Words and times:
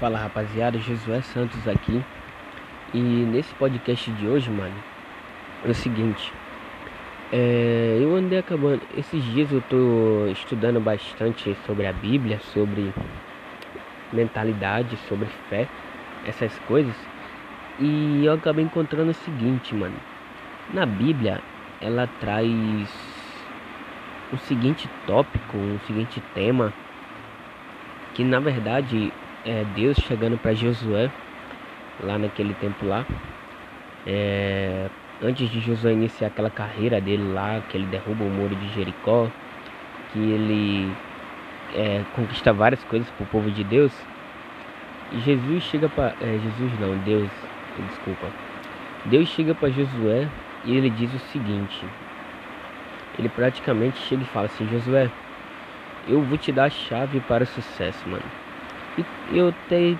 Fala 0.00 0.18
rapaziada, 0.18 0.78
Josué 0.78 1.20
Santos 1.20 1.68
aqui. 1.68 2.02
E 2.94 2.98
nesse 2.98 3.54
podcast 3.56 4.10
de 4.12 4.26
hoje, 4.26 4.50
mano, 4.50 4.74
é 5.62 5.68
o 5.68 5.74
seguinte. 5.74 6.32
É, 7.30 7.98
eu 8.00 8.16
andei 8.16 8.38
acabando. 8.38 8.80
Esses 8.96 9.22
dias 9.22 9.52
eu 9.52 9.60
tô 9.60 10.26
estudando 10.32 10.80
bastante 10.80 11.54
sobre 11.66 11.86
a 11.86 11.92
Bíblia, 11.92 12.40
sobre 12.40 12.94
mentalidade, 14.10 14.96
sobre 15.06 15.28
fé, 15.50 15.68
essas 16.24 16.58
coisas. 16.60 16.96
E 17.78 18.24
eu 18.24 18.32
acabei 18.32 18.64
encontrando 18.64 19.10
o 19.10 19.14
seguinte, 19.14 19.74
mano. 19.74 19.96
Na 20.72 20.86
Bíblia, 20.86 21.42
ela 21.78 22.08
traz 22.18 22.48
o 24.32 24.38
seguinte 24.38 24.88
tópico, 25.06 25.58
o 25.58 25.78
seguinte 25.86 26.22
tema, 26.32 26.72
que 28.14 28.24
na 28.24 28.40
verdade 28.40 29.12
é, 29.44 29.64
Deus 29.74 29.96
chegando 29.98 30.38
para 30.38 30.54
Josué 30.54 31.10
lá 32.02 32.18
naquele 32.18 32.54
tempo 32.54 32.86
lá. 32.86 33.06
É, 34.06 34.88
antes 35.22 35.48
de 35.50 35.60
Josué 35.60 35.92
iniciar 35.92 36.28
aquela 36.28 36.50
carreira 36.50 37.00
dele 37.00 37.32
lá, 37.32 37.62
que 37.68 37.76
ele 37.76 37.86
derruba 37.86 38.24
o 38.24 38.30
muro 38.30 38.54
de 38.54 38.68
Jericó, 38.74 39.28
que 40.12 40.18
ele 40.18 40.92
é, 41.74 42.02
conquista 42.14 42.52
várias 42.52 42.82
coisas 42.84 43.08
para 43.10 43.24
o 43.24 43.28
povo 43.28 43.50
de 43.50 43.64
Deus. 43.64 43.92
Jesus 45.24 45.62
chega 45.64 45.88
para 45.88 46.14
é, 46.20 46.38
Jesus 46.38 46.80
não, 46.80 46.96
Deus, 46.98 47.28
desculpa. 47.88 48.26
Deus 49.06 49.28
chega 49.28 49.54
para 49.54 49.70
Josué 49.70 50.28
e 50.64 50.76
ele 50.76 50.90
diz 50.90 51.12
o 51.14 51.18
seguinte: 51.18 51.84
ele 53.18 53.28
praticamente 53.28 53.98
chega 53.98 54.22
e 54.22 54.26
fala 54.26 54.46
assim, 54.46 54.68
Josué, 54.68 55.10
eu 56.08 56.22
vou 56.22 56.38
te 56.38 56.52
dar 56.52 56.64
a 56.64 56.70
chave 56.70 57.20
para 57.20 57.44
o 57.44 57.46
sucesso, 57.46 58.08
mano. 58.08 58.24
E 59.26 59.36
eu 59.38 59.48
até 59.48 59.96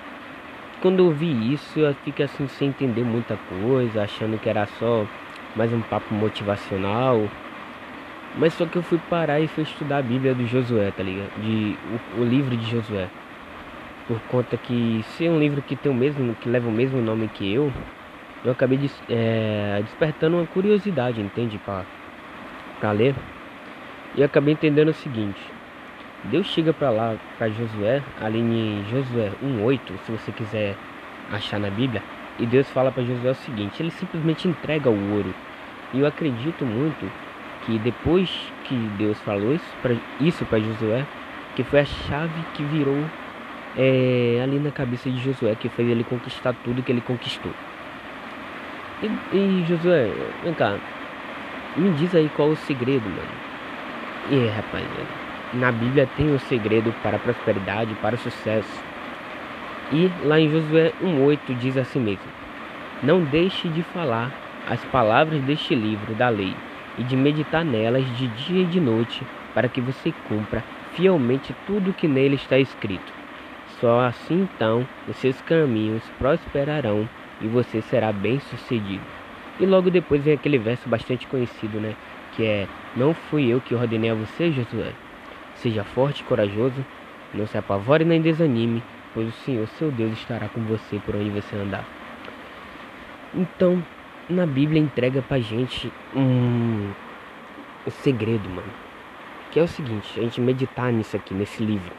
quando 0.81 1.01
eu 1.01 1.13
vi 1.13 1.53
isso, 1.53 1.79
eu 1.79 1.95
fiquei 1.95 2.25
assim 2.25 2.47
sem 2.49 2.71
entender 2.71 3.05
muita 3.05 3.37
coisa, 3.37 4.03
achando 4.03 4.39
que 4.39 4.49
era 4.49 4.67
só 4.67 5.07
mais 5.55 5.73
um 5.73 5.83
papo 5.83 6.15
motivacional. 6.15 7.31
Mas 8.35 8.55
só 8.55 8.67
que 8.67 8.79
eu 8.79 8.83
fui 8.83 8.99
parar 8.99 9.41
e 9.41 9.49
fui 9.49 9.63
estudar 9.65 9.99
a 9.99 10.03
Bíblia 10.03 10.35
do 10.35 10.47
Josué, 10.47 10.91
tá 10.93 11.03
ligado? 11.03 11.31
De, 11.39 11.79
o, 11.83 12.21
o 12.21 12.25
livro 12.25 12.57
de 12.57 12.65
Josué. 12.65 13.11
Por 14.07 14.21
conta 14.23 14.57
que 14.57 15.03
se 15.03 15.27
é 15.27 15.31
um 15.31 15.39
livro 15.39 15.63
que 15.63 15.77
tem 15.77 15.91
o 15.91 15.95
mesmo, 15.95 16.35
que 16.37 16.49
leva 16.49 16.69
o 16.69 16.73
mesmo 16.73 17.03
nome 17.03 17.29
que 17.29 17.53
eu, 17.53 17.73
eu 18.43 18.51
acabei 18.51 18.91
é, 19.09 19.83
despertando 19.83 20.37
uma 20.37 20.47
curiosidade, 20.47 21.21
entende? 21.21 21.59
Pra, 21.59 21.87
ler. 22.93 23.15
E 24.15 24.23
acabei 24.23 24.55
entendendo 24.55 24.89
o 24.89 24.95
seguinte. 24.95 25.60
Deus 26.25 26.47
chega 26.49 26.73
para 26.73 26.91
lá, 26.91 27.17
para 27.39 27.49
Josué, 27.49 28.03
ali 28.21 28.39
em 28.39 28.85
Josué 28.91 29.33
1:8, 29.43 29.99
se 30.05 30.13
você 30.13 30.31
quiser 30.33 30.77
achar 31.33 31.59
na 31.59 31.71
Bíblia, 31.71 32.03
e 32.39 32.45
Deus 32.45 32.69
fala 32.71 32.93
para 32.93 33.03
Josué 33.03 33.31
o 33.31 33.35
seguinte: 33.35 33.83
ele 33.83 33.91
simplesmente 33.91 34.47
entrega 34.47 34.91
o 34.91 35.13
ouro. 35.15 35.35
E 35.93 36.01
eu 36.01 36.07
acredito 36.07 36.65
muito 36.65 37.11
que 37.65 37.79
depois 37.79 38.31
que 38.65 38.75
Deus 38.97 39.19
falou 39.21 39.55
isso 40.21 40.45
para 40.45 40.59
Josué, 40.59 41.07
que 41.57 41.65
foi 41.65 41.81
a 41.81 41.85
chave 41.85 42.43
que 42.55 42.63
virou 42.65 43.03
é, 43.77 44.41
ali 44.43 44.59
na 44.59 44.71
cabeça 44.71 45.11
de 45.11 45.19
Josué, 45.19 45.55
que 45.55 45.69
fez 45.69 45.89
ele 45.89 46.05
conquistar 46.05 46.55
tudo 46.65 46.83
que 46.83 46.93
ele 46.93 47.01
conquistou. 47.01 47.53
E, 49.03 49.07
e 49.37 49.65
Josué, 49.67 50.11
vem 50.43 50.55
cá, 50.55 50.79
me 51.77 51.91
diz 51.93 52.15
aí 52.15 52.31
qual 52.37 52.49
o 52.49 52.57
segredo, 52.57 53.09
mano. 53.09 53.41
E 54.31 54.47
é, 54.47 54.51
rapaz, 54.51 54.85
na 55.53 55.73
Bíblia 55.73 56.09
tem 56.17 56.31
o 56.31 56.35
um 56.35 56.39
segredo 56.39 56.95
para 57.03 57.17
a 57.17 57.21
prosperidade, 57.21 57.95
para 57.97 58.15
o 58.15 58.19
sucesso. 58.19 58.85
E 59.93 60.11
lá 60.23 60.39
em 60.39 60.49
Josué 60.49 60.93
1,8 61.03 61.57
diz 61.59 61.77
assim 61.77 61.99
mesmo: 61.99 62.31
Não 63.03 63.25
deixe 63.25 63.69
de 63.69 63.83
falar 63.83 64.31
as 64.69 64.85
palavras 64.87 65.43
deste 65.43 65.75
livro 65.75 66.15
da 66.15 66.29
lei 66.29 66.55
e 66.97 67.03
de 67.03 67.17
meditar 67.17 67.65
nelas 67.65 68.05
de 68.17 68.29
dia 68.29 68.63
e 68.63 68.67
de 68.67 68.79
noite, 68.79 69.23
para 69.53 69.69
que 69.69 69.81
você 69.81 70.15
cumpra 70.29 70.63
fielmente 70.93 71.55
tudo 71.67 71.91
o 71.91 71.95
que 71.95 72.07
nele 72.07 72.37
está 72.37 72.57
escrito. 72.57 73.13
Só 73.81 74.05
assim 74.05 74.43
então 74.43 74.87
os 75.09 75.17
seus 75.17 75.41
caminhos 75.41 76.03
prosperarão 76.19 77.09
e 77.41 77.49
você 77.49 77.83
será 77.83 78.13
bem 78.13 78.39
sucedido. 78.39 79.05
E 79.59 79.67
logo 79.67 79.91
depois 79.91 80.23
vem 80.23 80.35
aquele 80.35 80.59
verso 80.59 80.89
bastante 80.89 81.27
conhecido, 81.27 81.81
né? 81.81 81.97
Que 82.37 82.45
é: 82.45 82.69
Não 82.95 83.13
fui 83.13 83.49
eu 83.49 83.61
que 83.61 83.75
ordenei 83.75 84.11
a 84.11 84.15
você, 84.15 84.53
Josué 84.53 84.93
Seja 85.61 85.85
forte 85.85 86.21
e 86.21 86.25
corajoso, 86.25 86.83
não 87.35 87.47
se 87.47 87.59
apavore 87.59 88.03
nem 88.03 88.19
desanime, 88.19 88.83
pois 89.13 89.29
o 89.29 89.33
Senhor, 89.45 89.69
seu 89.69 89.91
Deus, 89.91 90.13
estará 90.13 90.49
com 90.49 90.63
você 90.63 90.99
por 91.05 91.15
onde 91.15 91.29
você 91.29 91.55
andar. 91.55 91.85
Então, 93.35 93.85
na 94.27 94.47
Bíblia 94.47 94.81
entrega 94.81 95.21
pra 95.21 95.39
gente 95.39 95.93
um, 96.17 96.91
um 97.87 97.91
segredo, 97.91 98.49
mano. 98.49 98.73
Que 99.51 99.61
é 99.61 99.63
o 99.63 99.69
seguinte, 99.69 100.19
a 100.19 100.23
gente 100.23 100.41
meditar 100.41 100.91
nisso 100.91 101.15
aqui, 101.15 101.35
nesse 101.35 101.63
livro. 101.63 101.93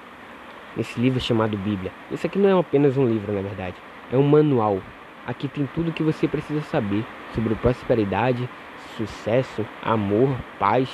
Nesse 0.76 1.00
livro 1.00 1.20
chamado 1.20 1.56
Bíblia. 1.56 1.92
Isso 2.10 2.26
aqui 2.26 2.40
não 2.40 2.50
é 2.50 2.60
apenas 2.60 2.98
um 2.98 3.08
livro, 3.08 3.32
na 3.32 3.42
verdade. 3.42 3.76
É 4.12 4.18
um 4.18 4.24
manual. 4.24 4.82
Aqui 5.28 5.48
tem 5.48 5.70
tudo 5.76 5.94
que 5.94 6.02
você 6.02 6.28
precisa 6.28 6.62
saber 6.62 7.06
sobre 7.36 7.54
prosperidade, 7.54 8.50
sucesso, 8.98 9.64
amor, 9.84 10.36
paz, 10.58 10.90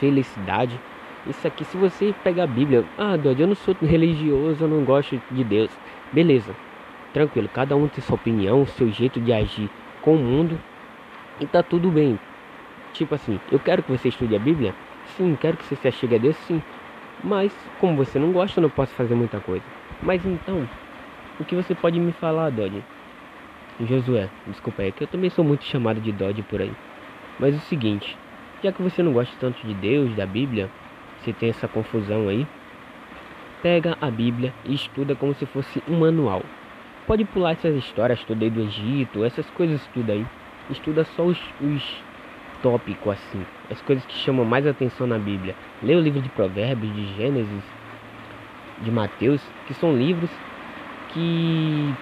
felicidade 0.00 0.76
isso 1.28 1.46
aqui, 1.46 1.64
se 1.64 1.76
você 1.76 2.14
pegar 2.22 2.44
a 2.44 2.46
Bíblia, 2.46 2.86
ah, 2.96 3.16
Dodge, 3.16 3.42
eu 3.42 3.46
não 3.48 3.54
sou 3.54 3.74
religioso, 3.80 4.64
eu 4.64 4.68
não 4.68 4.84
gosto 4.84 5.22
de 5.30 5.44
Deus. 5.44 5.78
Beleza, 6.12 6.56
tranquilo, 7.12 7.48
cada 7.48 7.76
um 7.76 7.88
tem 7.88 8.02
sua 8.02 8.16
opinião, 8.16 8.66
seu 8.66 8.90
jeito 8.90 9.20
de 9.20 9.32
agir 9.32 9.70
com 10.00 10.16
o 10.16 10.18
mundo 10.18 10.62
e 11.40 11.46
tá 11.46 11.62
tudo 11.62 11.90
bem. 11.90 12.18
Tipo 12.92 13.14
assim, 13.14 13.40
eu 13.50 13.60
quero 13.60 13.82
que 13.82 13.90
você 13.90 14.08
estude 14.08 14.34
a 14.34 14.38
Bíblia? 14.38 14.74
Sim, 15.04 15.36
quero 15.36 15.56
que 15.56 15.64
você 15.64 15.76
se 15.76 15.88
achegue 15.88 16.16
a 16.16 16.18
Deus? 16.18 16.36
Sim. 16.38 16.62
Mas, 17.22 17.52
como 17.78 17.96
você 17.96 18.18
não 18.18 18.32
gosta, 18.32 18.60
eu 18.60 18.62
não 18.62 18.70
posso 18.70 18.94
fazer 18.94 19.14
muita 19.14 19.40
coisa. 19.40 19.66
Mas 20.02 20.24
então, 20.24 20.68
o 21.38 21.44
que 21.44 21.54
você 21.56 21.74
pode 21.74 21.98
me 22.00 22.12
falar, 22.12 22.50
Dodge? 22.50 22.84
Josué, 23.80 24.30
desculpa 24.46 24.82
aí, 24.82 24.92
que 24.92 25.02
eu 25.04 25.08
também 25.08 25.30
sou 25.30 25.44
muito 25.44 25.64
chamado 25.64 26.00
de 26.00 26.12
Dodge 26.12 26.42
por 26.42 26.60
aí. 26.60 26.76
Mas 27.38 27.56
o 27.56 27.60
seguinte, 27.60 28.18
já 28.62 28.72
que 28.72 28.82
você 28.82 29.02
não 29.02 29.12
gosta 29.12 29.36
tanto 29.38 29.64
de 29.66 29.74
Deus, 29.74 30.14
da 30.16 30.26
Bíblia, 30.26 30.70
se 31.24 31.32
tem 31.32 31.50
essa 31.50 31.68
confusão 31.68 32.28
aí, 32.28 32.46
pega 33.62 33.96
a 34.00 34.10
Bíblia 34.10 34.52
e 34.64 34.74
estuda 34.74 35.14
como 35.14 35.34
se 35.34 35.46
fosse 35.46 35.82
um 35.88 35.98
manual. 35.98 36.42
Pode 37.06 37.24
pular 37.24 37.52
essas 37.52 37.74
histórias 37.74 38.22
todas 38.24 38.52
do 38.52 38.60
Egito, 38.60 39.24
essas 39.24 39.48
coisas 39.50 39.80
tudo 39.94 40.12
aí. 40.12 40.26
Estuda 40.70 41.04
só 41.04 41.24
os, 41.24 41.38
os 41.60 41.82
tópicos 42.62 43.14
assim, 43.14 43.44
as 43.70 43.80
coisas 43.82 44.04
que 44.04 44.14
chamam 44.14 44.44
mais 44.44 44.66
atenção 44.66 45.06
na 45.06 45.18
Bíblia. 45.18 45.54
Lê 45.82 45.94
o 45.94 46.00
livro 46.00 46.20
de 46.20 46.28
Provérbios, 46.28 46.94
de 46.94 47.14
Gênesis, 47.14 47.64
de 48.82 48.90
Mateus, 48.90 49.42
que 49.66 49.74
são 49.74 49.96
livros 49.96 50.30
que 51.12 51.94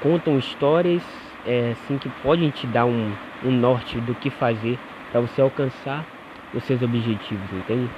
contam 0.00 0.38
histórias 0.38 1.02
é, 1.46 1.70
assim 1.72 1.98
que 1.98 2.08
podem 2.22 2.50
te 2.50 2.66
dar 2.66 2.86
um, 2.86 3.12
um 3.44 3.50
norte 3.50 4.00
do 4.00 4.14
que 4.14 4.30
fazer 4.30 4.78
para 5.10 5.20
você 5.20 5.40
alcançar 5.40 6.04
os 6.54 6.64
seus 6.64 6.82
objetivos, 6.82 7.52
entende? 7.52 7.88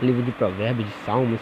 Livro 0.00 0.22
de 0.22 0.32
provérbios, 0.32 0.88
de 0.88 0.94
salmos. 1.04 1.40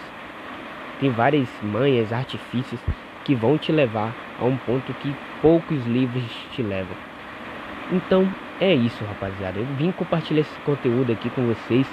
Tem 1.01 1.11
várias 1.11 1.49
manhas, 1.63 2.13
artifícios 2.13 2.81
que 3.25 3.35
vão 3.35 3.59
te 3.59 3.73
levar 3.73 4.15
a 4.39 4.45
um 4.45 4.57
ponto 4.57 4.95
que 4.95 5.15
poucos 5.41 5.85
livros 5.87 6.25
te 6.53 6.63
levam. 6.63 6.97
Então 7.91 8.29
é 8.61 8.75
isso, 8.75 9.05
rapaziada. 9.05 9.59
Eu 9.59 9.67
vim 9.77 9.93
compartilhar 9.93 10.41
esse 10.41 10.59
conteúdo 10.61 11.13
aqui 11.13 11.29
com 11.31 11.47
vocês 11.47 11.87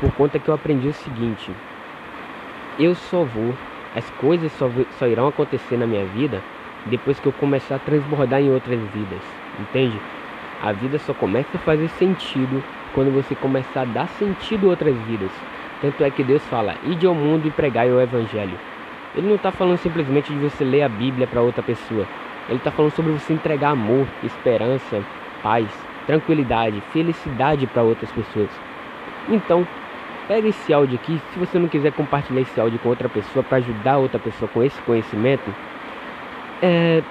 por 0.00 0.12
conta 0.12 0.38
que 0.38 0.48
eu 0.48 0.54
aprendi 0.54 0.88
o 0.88 0.92
seguinte: 0.92 1.50
eu 2.78 2.94
só 2.94 3.24
vou, 3.24 3.54
as 3.94 4.08
coisas 4.20 4.52
só, 4.52 4.70
só 4.98 5.06
irão 5.06 5.26
acontecer 5.26 5.76
na 5.76 5.86
minha 5.86 6.04
vida 6.06 6.42
depois 6.84 7.18
que 7.18 7.26
eu 7.26 7.32
começar 7.32 7.76
a 7.76 7.78
transbordar 7.78 8.40
em 8.40 8.50
outras 8.50 8.80
vidas, 8.92 9.22
entende? 9.58 9.98
A 10.62 10.72
vida 10.72 10.98
só 10.98 11.12
começa 11.14 11.56
a 11.56 11.60
fazer 11.60 11.88
sentido 11.88 12.62
quando 12.94 13.10
você 13.10 13.34
começar 13.34 13.82
a 13.82 13.84
dar 13.84 14.08
sentido 14.08 14.66
a 14.66 14.70
outras 14.70 14.96
vidas. 15.06 15.30
Tanto 15.80 16.02
é 16.02 16.10
que 16.10 16.24
Deus 16.24 16.44
fala: 16.46 16.74
ide 16.84 17.06
ao 17.06 17.14
mundo 17.14 17.46
e 17.46 17.50
pregai 17.50 17.90
o 17.90 18.00
evangelho. 18.00 18.58
Ele 19.14 19.28
não 19.28 19.36
está 19.36 19.50
falando 19.50 19.78
simplesmente 19.78 20.32
de 20.32 20.38
você 20.38 20.64
ler 20.64 20.82
a 20.82 20.88
Bíblia 20.88 21.26
para 21.26 21.40
outra 21.40 21.62
pessoa. 21.62 22.06
Ele 22.48 22.58
está 22.58 22.70
falando 22.70 22.92
sobre 22.92 23.12
você 23.12 23.32
entregar 23.32 23.70
amor, 23.70 24.06
esperança, 24.22 25.02
paz, 25.42 25.66
tranquilidade, 26.06 26.82
felicidade 26.92 27.66
para 27.66 27.82
outras 27.82 28.12
pessoas. 28.12 28.50
Então, 29.28 29.66
pega 30.28 30.48
esse 30.48 30.72
áudio 30.72 30.96
aqui. 30.96 31.20
Se 31.32 31.38
você 31.38 31.58
não 31.58 31.68
quiser 31.68 31.92
compartilhar 31.92 32.42
esse 32.42 32.60
áudio 32.60 32.78
com 32.78 32.88
outra 32.88 33.08
pessoa 33.08 33.42
para 33.42 33.58
ajudar 33.58 33.98
outra 33.98 34.18
pessoa 34.18 34.48
com 34.52 34.62
esse 34.62 34.80
conhecimento, 34.82 35.52
é, 36.62 37.02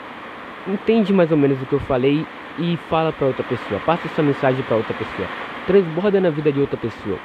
entende 0.68 1.12
mais 1.12 1.32
ou 1.32 1.38
menos 1.38 1.62
o 1.62 1.66
que 1.66 1.74
eu 1.74 1.80
falei 1.80 2.26
e 2.58 2.78
fala 2.90 3.12
para 3.12 3.28
outra 3.28 3.44
pessoa. 3.44 3.80
Passa 3.82 4.08
essa 4.08 4.24
mensagem 4.24 4.64
para 4.64 4.78
outra 4.78 4.94
pessoa. 4.94 5.28
Transborda 5.68 6.22
na 6.22 6.30
vida 6.30 6.52
de 6.52 6.60
outra 6.62 6.78
pessoa, 6.78 7.18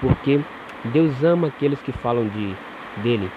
porque 0.00 0.40
Deus 0.86 1.24
ama 1.24 1.48
aqueles 1.48 1.80
que 1.80 1.92
falam 1.92 2.28
de 2.28 2.54
dele. 3.02 3.30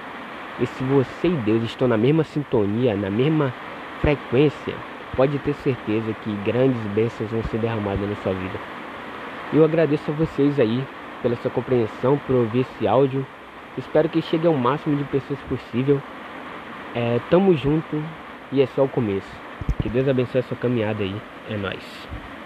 E 0.59 0.65
se 0.65 0.83
você 0.83 1.27
e 1.27 1.35
Deus 1.37 1.63
estão 1.63 1.87
na 1.87 1.97
mesma 1.97 2.23
sintonia, 2.23 2.95
na 2.95 3.09
mesma 3.09 3.53
frequência, 3.99 4.75
pode 5.15 5.37
ter 5.39 5.53
certeza 5.55 6.13
que 6.23 6.31
grandes 6.45 6.81
bênçãos 6.93 7.31
vão 7.31 7.43
ser 7.43 7.57
derramadas 7.57 8.07
na 8.07 8.15
sua 8.17 8.33
vida. 8.33 8.59
Eu 9.53 9.65
agradeço 9.65 10.11
a 10.11 10.13
vocês 10.13 10.59
aí 10.59 10.83
pela 11.21 11.35
sua 11.35 11.51
compreensão, 11.51 12.17
por 12.25 12.35
ouvir 12.35 12.61
esse 12.61 12.87
áudio. 12.87 13.25
Espero 13.77 14.09
que 14.09 14.21
chegue 14.21 14.47
ao 14.47 14.53
máximo 14.53 14.95
de 14.95 15.03
pessoas 15.05 15.39
possível. 15.41 16.01
É, 16.95 17.19
tamo 17.29 17.55
junto 17.55 18.03
e 18.51 18.61
é 18.61 18.65
só 18.67 18.83
o 18.83 18.89
começo. 18.89 19.31
Que 19.81 19.89
Deus 19.89 20.07
abençoe 20.07 20.39
a 20.39 20.43
sua 20.43 20.57
caminhada 20.57 21.03
aí. 21.03 21.15
É 21.49 21.57
nóis. 21.57 22.07